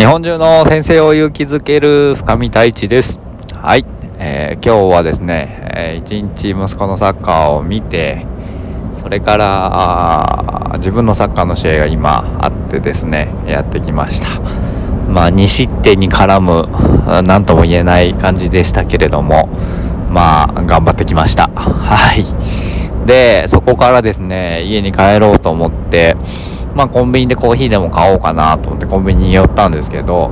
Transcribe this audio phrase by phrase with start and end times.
[0.00, 3.20] 日本中の先生を勇気づける深見太一です。
[3.54, 3.84] はい、
[4.18, 8.24] えー、今日はですね、えー、一日息子のサッカーを見て、
[8.94, 14.40] それから自分のサッカーの試合が今あってですね、やってきました。
[15.10, 19.50] まあ、2失点に絡む、何とも言えない感じでしたけれども、
[20.10, 21.48] まあ、頑張ってきました。
[21.48, 22.24] はい。
[23.06, 26.16] で、そこからですね、家に帰ろうと思って、
[26.74, 30.30] まあコンビニでコーヒーでも買おうかなと思ってコンビニに寄ったんですけど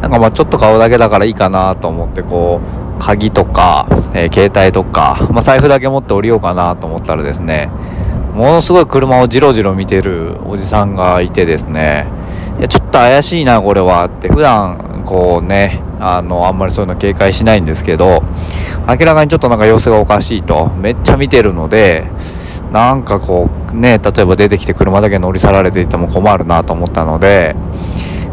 [0.00, 2.60] なんかまあちょっと買うだけだからいいかなと思ってこ
[2.98, 7.68] う鍵とか、えー、携帯とか、まあ、財布だけ持って降りようかなと思ったらですね
[8.34, 12.06] ものすごい車をじろじろ見てるおじさんがいてですね
[12.58, 18.22] いやちょっと怪しいなこれはって普段こうねあのあんまりそういうの警戒しないんですけど
[18.88, 22.06] 明らかにちょっとなんか様子がおかしいとめっちゃ見てるので
[22.72, 27.54] なんかこうね例えば出てきて車だけ乗り去られていても困るなと思ったので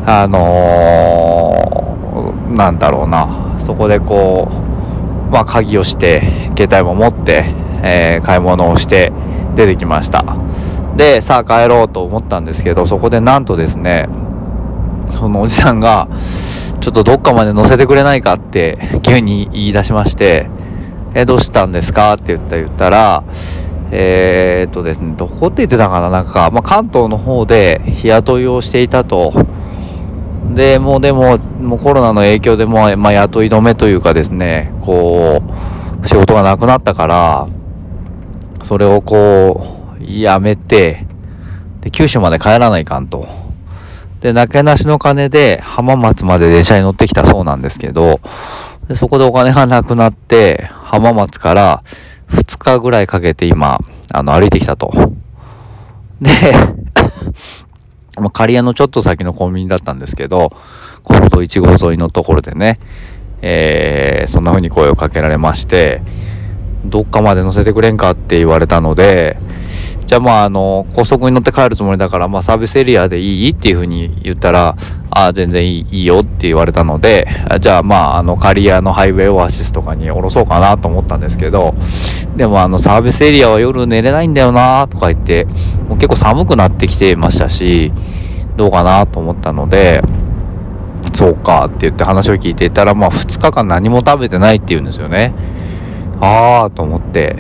[0.06, 6.22] あのー、なんだろうなそこでこうまあ鍵をして
[6.58, 9.12] 携帯も持って、えー、買い物をして
[9.56, 10.24] 出てきました
[10.96, 14.08] でさあ帰ろうと思ったんですけどそこでなんとですね
[15.10, 16.08] そのおじさんが
[16.80, 20.50] ちょっとどっかまで乗せてくれないかって急に言い出しまして
[21.14, 23.24] 「えどうしたんですか?」って言った言ったら
[23.92, 29.34] えー、っとですね、どこって言ってたかななんか、まあ、関東の方で日雇いをしていたと。
[30.54, 35.42] で、もうでも、もうコロナの影響でも、まあ、雇い止めというかですね、こ
[36.04, 37.48] う、仕事がなくなったから、
[38.64, 41.06] それをこう、やめて、
[41.82, 43.28] で、九州まで帰らないかんと。
[44.22, 48.20] で、なけなしの金で浜松まで電車に乗ってきたそうなんですけど、
[48.88, 51.84] でそこでお金がなくなって、浜松から
[52.32, 53.80] 2日ぐらいかけて今、
[54.12, 54.92] あの、歩いてきたと。
[56.22, 56.32] で、
[58.20, 60.52] まあ、刈谷のちょっと先のコンビニだったんですけど、
[61.04, 62.78] 国道1号沿いのところでね、
[63.42, 66.02] えー、そんな風に声をかけられまして、
[66.86, 69.38] どっかまで乗せてくれんかって言われたので、
[70.10, 73.52] じゃあまああの高速に乗って帰るつもりだからまあサービスエリアでいい？
[73.52, 74.76] っていうふうに言ったら
[75.12, 77.28] あ全然いいいいよって言われたので
[77.62, 81.76] じゃあまああの刈谷のハイウェイオアシスとかに降ろそうかなと思ったんですけど
[82.36, 85.46] でもあのサービスエリアは夜寝れないんだよなとか言って
[85.88, 87.94] もう結構寒くなってきてましたし
[88.56, 90.02] どうかなと思ったので
[91.14, 95.36] そうかって言って話を聞いていたらまあ2日間何も食べてないって言うんですよね。
[96.20, 97.38] ああと思って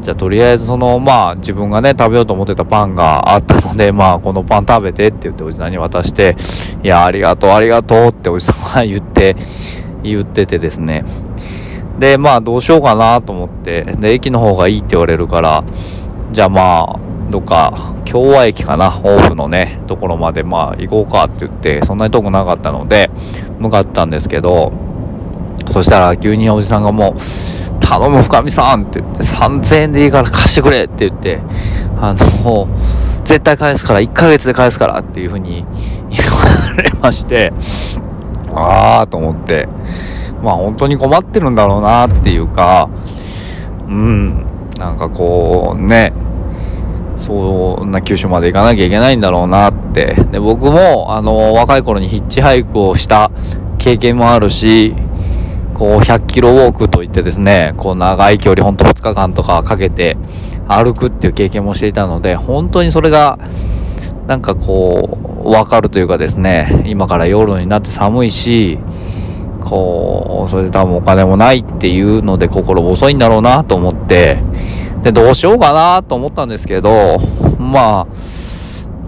[0.00, 6.36] じゃあとりあえずそのまあ自分がね食べようと思ってたパンがあったのでまあこのパン食べてって言っておじさんに渡して
[6.82, 9.36] いやありがとうありがとうっておじさんが言って
[10.02, 11.04] 言っててですね。
[11.98, 15.62] でまあどうしようかなと思ってで駅の方がいいって言われるから
[16.32, 16.98] じゃあまあ
[17.30, 23.10] どっか共和駅かなオフのねところまでまあ行こうかって言ってそんなに遠くなかったので
[23.58, 24.72] 向かったんですけど
[25.70, 27.20] そしたら急におじさんがもう
[27.90, 31.40] 頼む深見さんって言って3000円でいいから貸してくれって言って
[31.96, 32.68] あの
[33.24, 35.64] 絶対返すから1ヶ月で返すからっていう風に
[36.08, 37.52] 言われまして
[38.54, 39.66] ああと思って
[40.40, 42.88] まあ本当に困ってるんだろうなっていうか
[43.88, 44.46] うん
[44.78, 46.12] なんかこうね
[47.16, 50.14] そんな九州まで行かなきゃいけないんだろうなって。
[50.30, 53.30] で僕もあの若い頃にヒッチハイクをした
[53.78, 54.94] 経験もあるし
[55.80, 60.18] こう100キロウォークといってですねこう長い距離ほんと2日間とかかけて
[60.68, 63.38] 歩くっていう経験もしていたので本当にそれが
[64.26, 68.78] なんかこう分かるというかですね今から夜になって寒いし
[69.62, 74.36] こうそれで多分お金もないっていうので心細いんだろうなと思って
[75.02, 77.18] でどうしようかなと思ったんですけど
[77.58, 78.06] まあ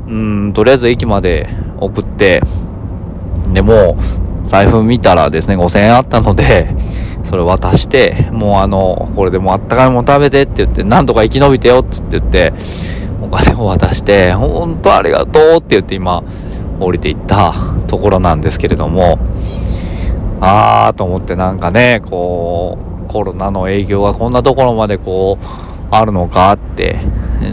[0.06, 2.41] うんとりあえず駅まで送って
[3.53, 3.99] でも
[4.44, 6.69] 財布見たらですね、5000円あったので、
[7.25, 12.53] それ渡して、もうあの、これでもうあったかいもの食べてって言って、なんとか生き延びてよっつって言って、
[13.22, 16.22] お金を渡して、本当ありがとうって言って今、
[16.80, 17.54] 降りていった
[17.86, 19.18] ところなんですけれども、
[20.41, 25.44] あーと思ってなんかね、こう、コロナの営業がこんなところまでこう、
[25.92, 26.98] あるのかって、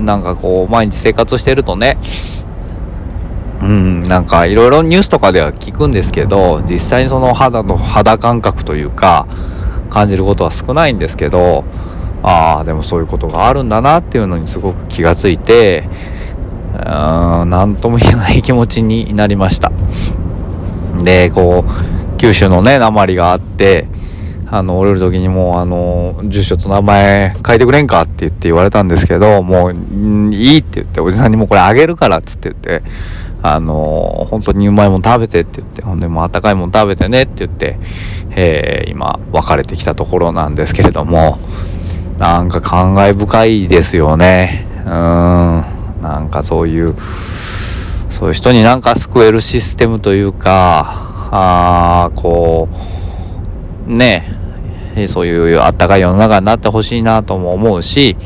[0.02, 1.98] なんかこう、毎日生活してるとね、
[3.70, 9.28] なんかいろいろニュースとかでは聞くんですけど実際にその肌の肌感覚というか
[9.90, 11.64] 感じることは少ないんですけど
[12.24, 15.88] ああでもそういうことがあるんだなっていうのにすごく気がついて
[16.74, 19.72] 何とも言えない気持ちになりました。
[21.04, 23.88] でこう九州のね鉛があって
[24.52, 29.74] あの降りる時にもうあの住所と名前書いてくれんかって言って言われたんですけどもう
[30.34, 32.82] いいって言っておじさんにもこれあげるからっつって言って
[33.42, 37.78] あの本当にうまいもん食べてって言ってほんでもうあったかいもん食べてねって言って、
[38.32, 41.38] えー、今別れてきたところなんですけれども
[42.18, 44.68] なんか感慨深いですよね。
[44.86, 45.80] うん。
[46.02, 46.96] なんかそういう
[48.10, 52.99] そういう人になんか救えるシステムというかああこう
[53.90, 54.36] ね
[55.08, 58.18] そういうあったかい世の中になってほしいなとも思うし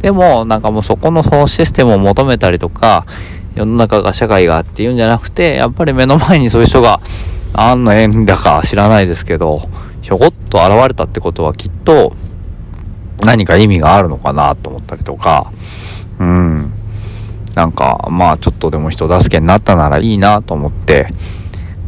[0.00, 3.06] でもなんかもうそこのそのシステムを求めたりとか
[3.54, 7.00] 世の中が社会がっていうんじゃなくてやっぱり目の前にそういう人が
[7.54, 9.68] 何の縁だか知らないですけど
[10.00, 12.14] ひょこっと現れたってことはきっと
[13.24, 15.52] 何か意味があるのかなと思ったりとか。
[16.18, 16.72] うん。
[17.54, 21.08] なんかまあちょっとでも人助けになったならいいなと思って。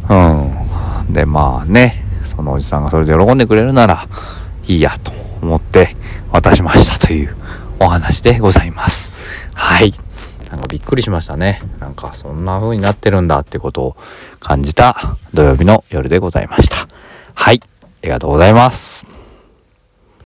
[0.09, 1.13] うん。
[1.13, 2.04] でまあね。
[2.25, 4.07] そのおじさんがそれで喜んでくれるなら
[4.67, 5.11] いいやと
[5.41, 5.95] 思って
[6.31, 7.35] 渡しましたという
[7.79, 9.11] お話でございます。
[9.53, 9.93] はい。
[10.49, 11.61] なんかびっくりしましたね。
[11.79, 13.97] なんかそんな風になってるんだってことを
[14.39, 16.87] 感じた土曜日の夜でございました。
[17.33, 17.61] はい。
[17.83, 19.14] ありがとうございます。